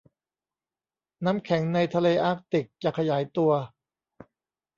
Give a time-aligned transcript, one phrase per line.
[1.25, 3.51] น้ำแข็งในทะเลอาร์กติกจะขยายตัว